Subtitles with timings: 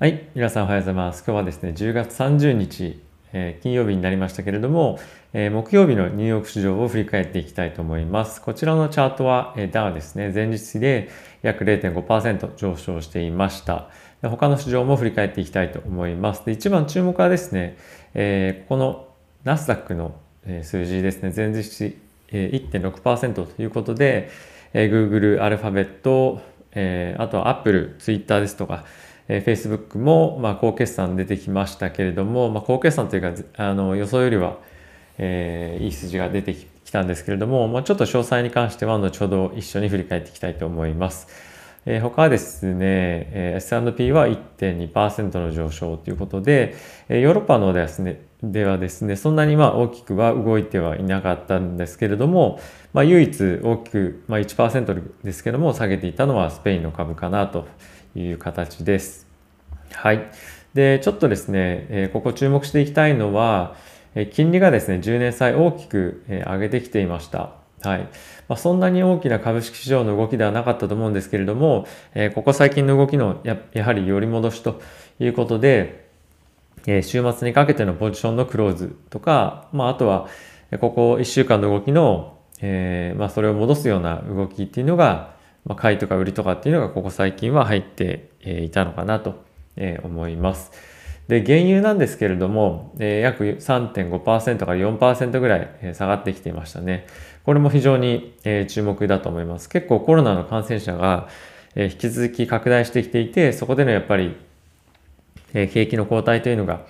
[0.00, 1.24] はい、皆さんおはようございます。
[1.26, 3.02] 今日はですね、10月30日、
[3.32, 5.00] えー金曜日になりましたけれども、
[5.32, 8.40] えー木曜日のニューヨーク市場を振り返っていきたいと思います。
[8.40, 11.08] こちらのチャートは、えーダウですね、前日で
[11.42, 13.88] 約0.5%上昇していました。
[14.22, 16.46] 他の市場も振り返っていきたいと思います。
[16.46, 17.76] で一番注目はですね、
[18.14, 19.08] えーここの
[19.42, 20.14] ナスダックの
[20.62, 21.96] 数字ですね、前日比
[22.30, 24.30] 1.6%ということで、
[24.74, 26.40] えー Google、アルファベット、
[26.70, 28.84] えーあとは Apple、Twitter ですとか、
[29.28, 34.58] えー Facebook も、まあ、高決算出てきましたけれども、まあ、高決算というかあの予想よりは、
[35.18, 41.28] えーいい数字が出てきたんですけれども、まあ、ちょっと詳細に関しては後ほど一緒に振り返っていきたいと思います。
[41.86, 46.74] えー他はですね、えー S&P は1.2%の上昇ということで、
[47.08, 52.60] えーヨーロッパのですね、ではですね、そんなにまあ大きくは動いてはいなかったんですけれども、
[52.92, 57.66] まあ、唯一大きく、まあ、1%ですけども下げていたのはスペインの株かなと
[58.18, 59.26] いう形です。
[59.92, 60.30] はい。
[60.74, 63.74] で、ちょっとですね、えここ注目していきたいのは、
[64.14, 67.52] え金利がですね、10年債大きく、え上げてきていました。
[67.82, 68.00] はい。
[68.48, 74.80] まあ、そんなに大きな株式市場の動きではなかったと思うんですけれども、えここ最近の動きのややはり寄り戻しと
[75.20, 76.08] いうことで、
[76.86, 80.28] え週末にかけてのポジションのクローズとか、まあ、あとは、
[80.80, 85.37] ここ1週間の動きの、えーまあ、それを戻すような動きっていうのが、
[85.68, 89.44] ま、買いとか売りとかっていうのがここ最近は入っていたのかなと
[90.02, 90.72] 思います。
[91.28, 97.06] で、原油なんですけれども、え約3.5%から4%ぐらい下がってきていましたね。
[97.44, 99.68] これも非常にえ注目だと思います。
[99.68, 101.28] 結構コロナの感染者が
[101.76, 104.36] え引き続き拡大してきていて、そこでのやっぱり
[105.54, 106.86] え景気の後退というのが、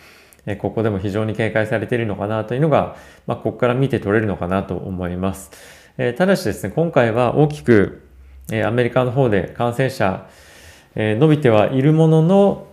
[0.46, 5.50] えここでも非常に警戒されているのかなというのが、まあ、ここから見て取れるのかなと思います。
[5.98, 8.07] えただしですね、今回は大きく、
[8.50, 10.26] えアメリカの方で感染者、
[10.94, 12.66] え伸びてはいるものの、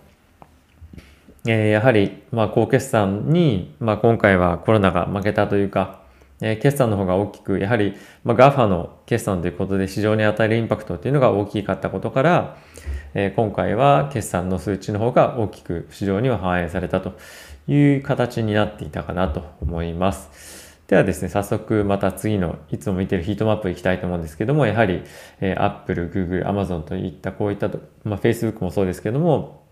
[1.47, 6.01] えやはり、まあ、高決算に、まあ、今回はコロナが負けたというか、
[6.41, 12.57] え決算の方が大きく、やはり、ま、GAFA の決算ということで市場に与えるインパクトというのが大きかったことから、
[13.13, 17.13] え今回は決算の数値の方が大きく市場には反映されたと
[17.67, 20.64] いう形になっていたかなと思います。
[20.87, 25.03] ではですね、早速また次のいつも見てるヒートマップいきたいと思うんですけども、やはり、
[25.41, 29.63] えー Apple、Google、Amazon といったこういったと、まあ、Facebook もそうですけども、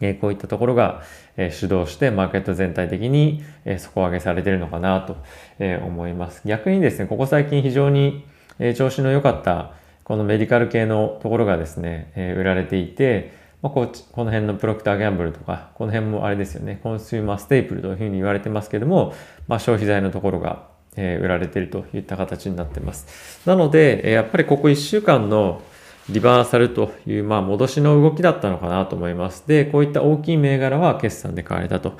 [0.00, 1.02] えーこういったところが、
[1.36, 5.18] えー主導してマーケット全体的に、えー底上げされてるのかなと、
[5.60, 6.42] えー思います。
[6.44, 8.24] 逆にですね、ここ最近非常に、
[8.58, 19.14] えー調子の良かったこのメディカル系のところがですね、えー売られていて、まあ、こっちこの辺のプロクターギャンブルとか、この辺もあれですよね、コンシューマーステープルというふうに言われてますけども、
[19.48, 23.40] まあ、消費財のところが、えー売られているといった形になってます。
[23.46, 25.62] なので、えーやっぱりここ1週間の
[26.10, 29.46] リバーサルという、まあ、戻しの動きだったのかなと思います。
[29.46, 31.98] で、こういった大きい銘柄は決算で買われたと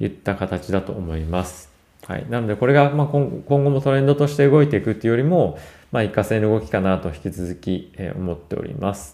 [0.00, 1.70] いった形だと思います。
[2.06, 2.26] はい。
[2.28, 5.58] なので、これが、まあ、今後もトレンドとして動いていくっていうよりも、
[5.92, 9.13] まあ、一過性の動きかなと引き続き、えー思っております。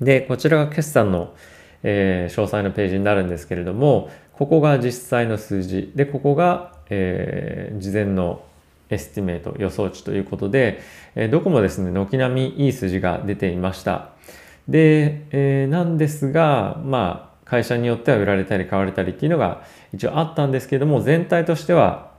[0.00, 1.34] で、こちらが決算の、
[1.82, 5.92] えー詳細のページになるんですけれども、ここが実際の数字。
[5.94, 8.42] で、ここが、えー事前の
[8.90, 10.80] estimate、予想値ということで、
[11.14, 14.10] えーどこもですね、軒並みいい数字が出ていました。
[14.68, 22.12] で、えーなんですが、まあ、会社によっては売られたり買われたりっていうのが一応あったんですけども、全体としては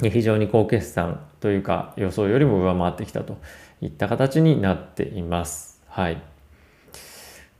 [0.00, 3.36] 非常に高決算というか予想よりも上回ってきたと
[3.80, 5.82] いった形になっています。
[5.88, 6.33] はい。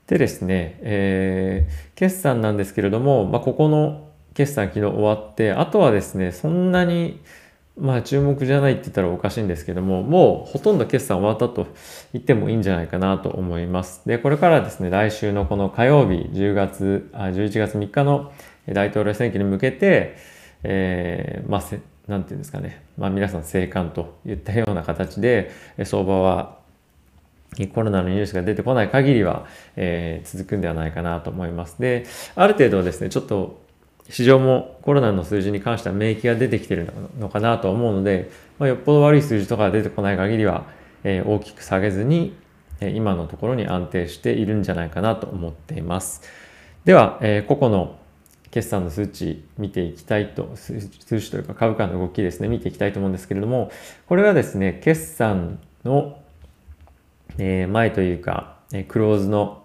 [0.07, 7.21] でですね、えー決算なんですけれども、まあ、ここの決算昨日終わって、あとはですね、そんなに、
[7.79, 11.69] まあ、注目じゃないって言ったらおかしいんですけども、もうほとんど決算終わったと
[12.13, 14.03] 言ってもいいんじゃないかなと思います。
[14.07, 18.33] で、これからですね、来週のこの火曜日、10月、あ11月3日の
[18.69, 20.17] 大統領選挙に向けて、
[20.65, 25.51] えーまあ、せなんていうんですかね、まあ、皆さん生還といったような形で、
[25.85, 26.54] 相場は
[27.73, 31.81] コロナのニュースが出てこない限りは、えー続くんではないかなと思います。
[31.81, 33.62] で、ある程度ですね、ちょっと
[34.09, 40.67] 市場もコロナの数字に関しては免疫が出てきてるのかなと思うので、まあ、よっぽど悪い数字とかが出てこない限りは、
[41.05, 42.37] えー大きく下げずに、
[42.81, 46.23] えー今のところに安定しているんじゃないかなと思っています。
[46.85, 47.99] では、えー個々の
[48.50, 53.73] 決算の数値見ていきたいと、数値というか株価の動きですね、見ていきたいと思うんですけれども、
[54.07, 56.19] これがですね、決算の
[57.39, 59.65] えー前というか、えークローズの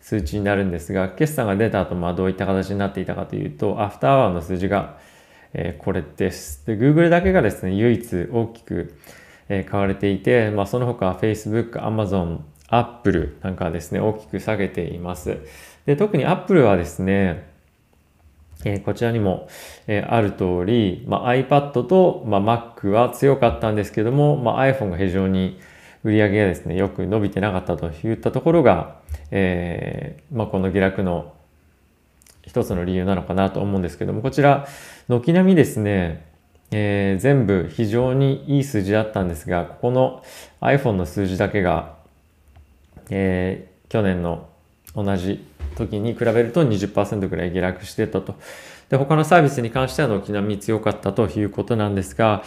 [0.00, 4.98] 数値になるんですが、決算が出た後、まあどういった形になっていたかというと、アフターアワーの数字が、
[5.54, 6.66] えーこれです。
[6.66, 8.94] で、Google だけがですね、唯一大きく、
[9.48, 15.38] えー買われていて、まあその他 Facebook、Amazon、アップルなんかですね、大きく下げています。
[15.84, 17.50] で、特にアップルはですね、
[18.64, 19.48] えー、こちらにも、
[19.86, 25.58] えー、ある通り、まあ、iPad と、まあ、Mac は強かったんですけども、まあ、iPhone が非常に
[26.04, 28.96] 売り上げがですね、よく伸びてなかったといったところが、
[29.30, 31.32] えー、まあ、この下落の
[32.42, 34.66] 一つの理由なのかなと思うんですけども、こちら、
[35.08, 36.26] 軒並みですね、
[36.72, 40.22] えー、全部非常にいい数字だったんですが、ここの
[40.60, 41.96] iPhone の数字だけが、
[43.10, 44.48] えー、去年の
[44.94, 45.46] 同じ
[45.76, 48.34] 時に比べると20%ぐらい下落してたと。
[48.88, 52.42] で、他のサービスに関しては軒並み強かったということなんですが、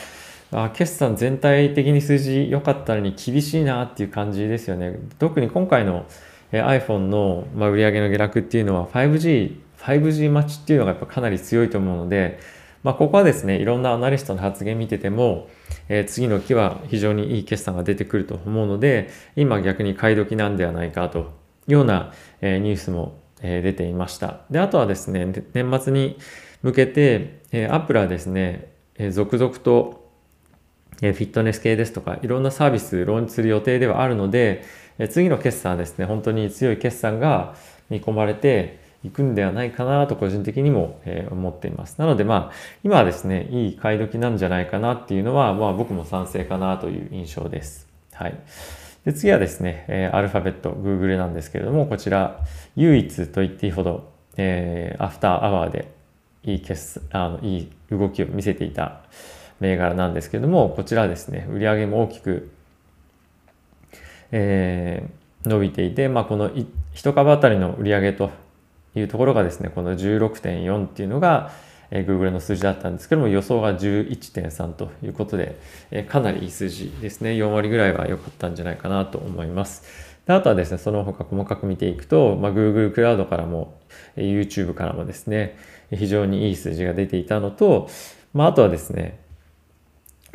[0.51, 4.99] あ決算全体的に数字良かったのに厳しいなっていう感じですよね。
[5.19, 6.05] 特に今回の
[6.51, 12.39] iPhone の売り上げの下落っていうのは 5G、5G 待ちっていうのがやっぱかなり強いと思うので、
[12.85, 15.49] まあ、ここはですね、いろんなアナリストの発言見てても、
[15.89, 21.23] えー、次の期は非常にいい決算が出てくると思うので、今逆に買い時なんではないかとい
[21.69, 24.41] うような、え、ニュースも、え、出ていました。
[24.51, 25.25] で、あとはですね、
[25.55, 26.19] 年末に
[26.61, 30.04] 向けて、えー、アップルはですね、えー、続々と、
[30.99, 34.63] フィットネス系ですとか、いろんなサービスローンチする予定ではあるので、
[35.09, 37.55] 次の決算はですね、本当に強い決算が
[37.89, 40.99] 見込まれて、いくんではないかなと個人的にも、
[41.29, 41.99] 思っています。
[41.99, 42.51] なのでまあ
[42.83, 47.87] 今はですね、いい買い時なんじゃないかなっていうのはまあ僕も賛成かなという印象です。
[48.13, 48.35] はい。
[49.05, 52.39] で次はですね、えアルファベット、Google なんですけれども、こちら
[52.75, 55.91] 唯一と言っていいほど、えー、アフターアワーで
[56.43, 59.01] いい決あのいい動きを見せていた
[59.65, 62.51] 銘柄なんですけども、こちらですね、売上も大きく、
[64.31, 68.31] えー、伸びていて、まあ、この1株当たりの売上と
[68.95, 71.51] いうところがですね、この16.4っていうのが、
[71.91, 75.57] えー、Google の数字だったんですけども、予想が11.3ということで、
[75.91, 77.31] えー、かなりいい数字ですね。
[77.31, 79.83] 4割ぐらいは良かったんじゃないかなと思います。
[80.25, 83.79] であとはですね、その他細かく見ていくと、まあ、Google クラウドからも、
[84.15, 85.57] え、YouTube からもですね、
[85.91, 87.89] 非常にいい数字が出ていたのと、
[88.33, 89.19] まあ、あとはですね、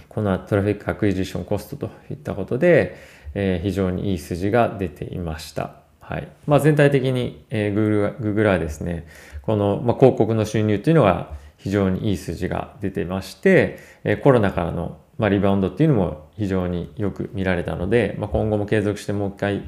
[0.08, 2.96] この traffic acquisition cost といったことで、
[3.34, 5.76] えー、非常にいい数字が出ていました。
[6.00, 6.28] はい。
[6.46, 9.06] まあ、全体的に、えー、Google, Google はですね、
[9.42, 19.62] この、まあ、広告の収入というのが非常にいい数字が出てまして、えー、コロナからの、まあ、リバウンドっていうのも非常によく見られたので、まあ、今後も継続してもう一回、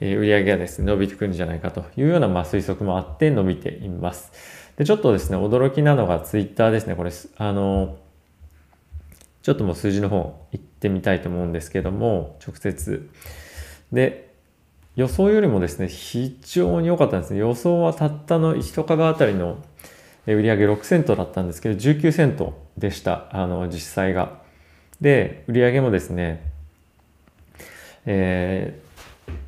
[0.00, 4.32] えー、売上がですね、伸びてくるんじゃないかというような、まあ、推測もあって伸びています。
[4.76, 6.96] で、ちょっとですね、驚きなのが Twitter ですね。
[6.96, 7.98] これ、あの、
[9.42, 13.10] ちょっともう数字の方行ってみたいと思うんですけども、直接。
[13.92, 14.32] で、
[14.94, 17.40] 予想よりもですね、非常に良かったんですね。
[17.40, 19.58] 予想はたったの1株あたりの
[20.26, 23.28] 売上6セントだったんですけど、19セントでした。
[23.32, 24.42] あの、実際が。
[25.00, 26.52] で、売上もですね、
[28.06, 28.78] え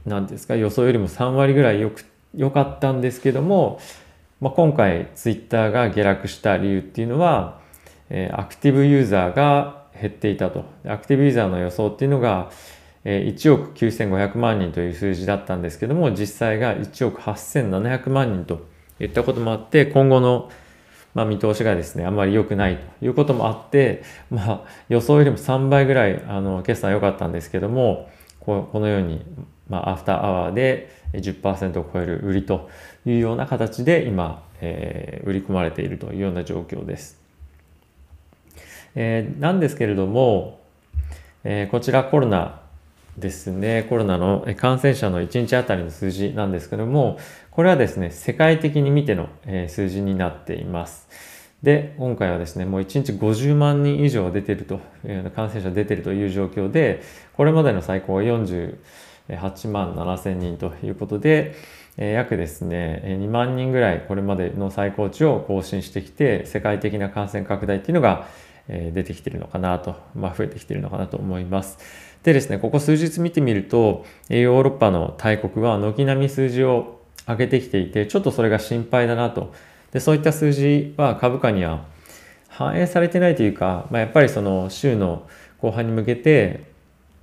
[0.06, 2.05] ー、なんですか、予想よりも3割ぐらい良く、
[2.35, 3.79] 良かったんですけども、
[4.41, 7.61] まあ、今回ツイッターが下落した理由っていうのは、
[8.11, 10.64] えー、アクティブユーザーが減っていたと。
[10.87, 12.50] アクティブユーザーの予想っていうのが、
[13.05, 18.67] 1億9500万人という数字だったんですけども、実際が1億8700万人と
[18.99, 20.50] いったこともあって、今後の
[21.14, 28.11] まあ、見通しがですね、あんまり良くないということもあって、まあ、予想よりも3倍ぐらい、あの、決算良かったんですけども、
[28.41, 29.25] このように、
[29.69, 32.69] まあ、アフターアワーで10%を超える売りと
[33.06, 37.23] いうような形で今、えー、売り込まれているというような状況です。
[38.94, 40.60] えー、なんですけれども、
[41.43, 42.60] えー、こちらコロナ
[43.19, 47.19] ですね、コロナの感染者の1日あたりの数字なんですけども、
[47.51, 49.29] これはですね、世界的に見ての
[49.69, 51.08] 数字になっています。
[51.63, 54.81] で、今回はですね、もう1日50万人以上出てると、
[55.36, 57.03] 感染者出てるという状況で、
[57.36, 61.55] これまでの最高は48万7千人ということで、
[61.96, 68.27] 約ですね、2万人ぐらいこれまでの最高値を更新してきて、世界的な感染拡大っていうのが
[68.68, 71.78] 出てきてるのかなと、まあ増えてきてるのかなと思います。
[72.22, 79.52] でですね、ここ数日見てみると、ヨーロッパの大国は軒並み数字を上げてきていて、ちょっとそれが心配だなと。
[79.92, 81.84] で、そういった数字は株価には
[82.48, 85.26] 反映されてないというか、まあ、やっぱりその週の
[85.58, 86.72] 後半に向けて、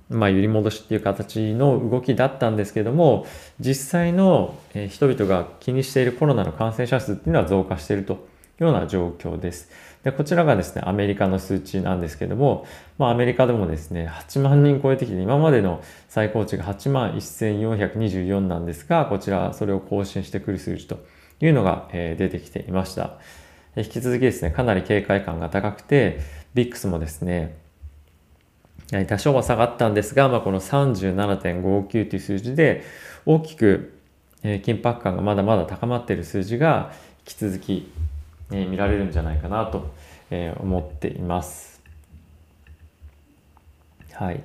[0.08, 3.26] まあ、揺り戻しっていう形の動きだったんですけども、
[3.58, 4.54] 実際の
[4.88, 8.16] 人々が気にしているコロナの感染者数っていうのは増加しているとい
[8.60, 9.70] うような状況です。
[10.04, 12.66] で、こちらがですね、アメリカの数値なんですけども、
[12.98, 20.98] まあ、アメリカでもですね、8万人超えてきて、今までの最高値が8万1424なんですが、こちら、それを更新してくる数字と
[21.40, 23.18] いうのが、えー、出てきていました。
[23.76, 26.18] 引き続きですね、かなり警戒感が高くて、
[26.54, 27.56] VIX もですね、
[29.06, 32.82] 多少は下がったんですが、まあ、この37.59という数字で
[33.24, 33.98] 大きく
[34.42, 37.90] 緊迫感がまだまだ高まっている数字が引き続き
[38.52, 39.90] え見られるんじゃないかなと
[40.32, 41.82] え思っています。
[44.14, 44.42] はい。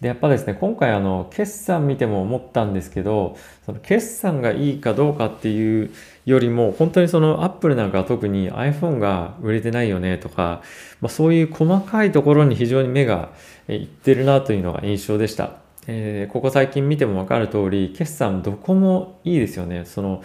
[0.00, 5.90] で、やっぱですね、今回あの、決算見ても思ったんですけど、その決算がいいかどうかっていう
[6.24, 10.62] よりも、本当にそのアップルなんかは特に iPhone が売れてないよねとか、
[11.00, 13.30] まあ、そういう細かいところに非常に目が
[13.68, 15.56] いってるなというのが印象でした。
[15.86, 19.84] えー、ここ最近見てもわかる通り、決算どこもいいですよね。
[19.84, 20.22] その、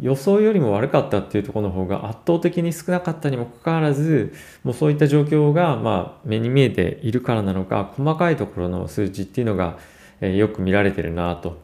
[0.00, 4.32] 予想よりも悪かったっていうところの方が圧倒的に少なかったにもかかわらず
[4.64, 9.78] もうそういった状況がまあ目に見えているからなのか細かいところの数字っていうのが
[10.22, 11.60] えよく見られてるなと。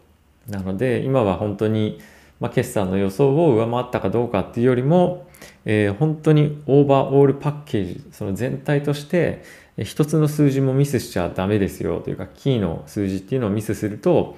[0.49, 2.01] なので今は本当に
[2.41, 5.27] まあ決算の予想を上回ったかどうかっていうよりも、
[5.65, 9.43] えー、本当にオーバーオールパッケージその全体として
[9.79, 14.37] 一つの数字もミスしちゃダメですよというかキーの数字っていうのをミスすると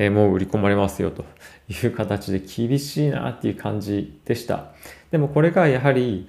[0.00, 1.24] えもう売り込まれますよと
[1.68, 4.66] いう形で厳しいなっていう感じでした。
[5.10, 6.28] でもこれがやはり、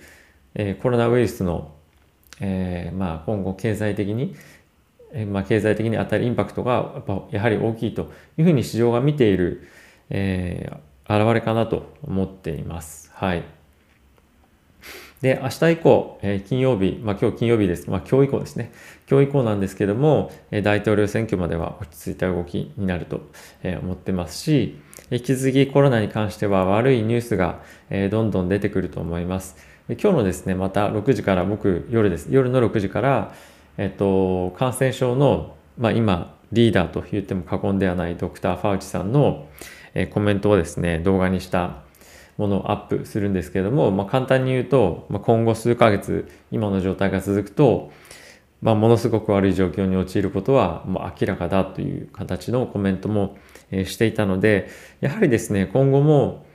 [0.55, 1.71] えコロナウイルスの、
[2.41, 4.35] えー、まあ今後経済的に、
[5.13, 9.67] えまあ、経済的に与えるインパクトがやっぱやはり大きいというふうに市場が見ている、
[10.09, 13.11] えー、現れかなと思っています。
[13.13, 13.58] はい。
[15.21, 17.89] で、明日以降、えー、金曜日、まあ今日金曜日です。
[17.89, 18.71] まあ今日以降ですね。
[19.09, 23.21] 今日以降なんですけども、えー、大統領選挙までは落ち着いた動きになると、
[23.63, 24.79] えー、思ってますし、
[25.11, 29.57] 引き続きコロナに関しては悪いニュースが、えー、どんどん出てくると思います。
[29.89, 32.27] 今日のですね、また6時から僕、夜です。
[32.29, 33.33] 夜の6時から、
[33.77, 39.47] えっ、と、感染症の、まあ今、リーダーと言っても過言ではないドクター・ファウチさんの、
[39.93, 41.81] え、コメントをですね、動画にした
[42.39, 47.91] ものをアップするんですけども、まあ、簡単に言うと、まあ、今後数ヶ月今の状態が続くと、
[48.61, 53.37] まあ、ものすごく悪い状況に陥ることはもう明らかだという形のコメントも、
[53.71, 54.67] えしていたので
[54.99, 56.45] やはりですね今後も、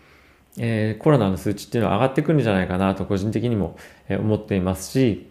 [0.58, 3.76] えー、コロナの数値っていうのは上がってくるんじゃないかなと個人的にも
[4.08, 5.30] 思っていますし、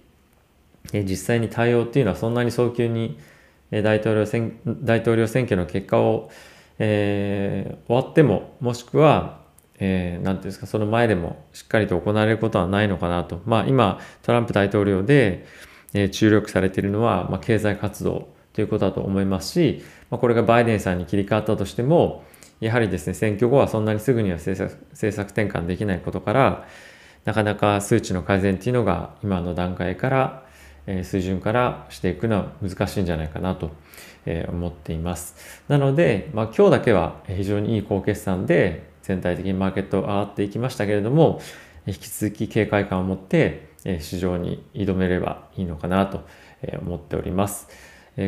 [0.94, 3.20] え実際に対応っていうのはそんなに早急に
[3.72, 6.30] 大統領選大統領選挙の結果を、
[6.80, 9.43] えー、終わってももしくは
[9.80, 13.42] えー、ていうんですか、その前でもしっかりと行われることはないのかなと。
[13.46, 15.46] まあ今、トランプ大統領で、
[15.94, 22.24] えー、注力されているのは、まあ、経済活動ということだと思いますし、まあ、これがバイデンさんに切り替わったとしても、
[22.60, 26.68] やはりですね、選挙後はそんなにすぐには政策政策転換できないことから、
[27.26, 30.46] なかなか数値の改善っていうのが今の段階から、
[30.88, 33.72] えー、水準からしていくのは難しいんじゃないかなと、
[34.26, 35.62] えー、思っています。
[35.68, 41.40] なので、まあ、今日だけは非常にいい高決算で、全体的にマーケット上がっていきましたけれども、
[41.86, 43.68] 引き続き警戒感を持って
[44.00, 46.22] 市場に挑めればいいのかなと
[46.82, 47.68] 思っております。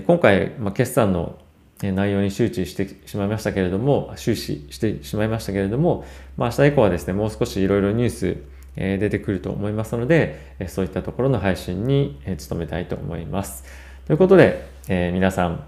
[0.06, 1.40] 今回、ま決算の
[1.82, 6.06] 内容に周知してしまいましたけれども、終始してしまいましたけれども、
[6.38, 8.38] ま、明日以降はですね、もう少しいろいろニュース
[8.76, 13.64] 出てくると思いますので、そういったところの配信に努めたいと思います。
[14.06, 15.64] ということで、え、皆さん、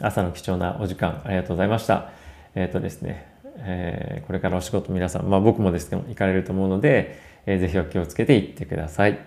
[0.00, 2.10] 朝の貴重なお時間ありがとうございました。
[2.54, 9.18] えっ、ー、とですね、えー、これからお仕事皆さん、まあ僕もですけど行かれると思うので、えー、ぜひお気をつけて行ってください。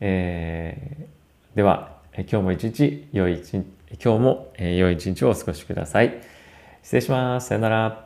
[0.00, 3.66] えー、では、え今日も一日良い一日、
[4.02, 6.20] 今日も良い一日をお過ごしください。
[6.82, 7.48] 失礼します。
[7.48, 8.03] さよなら。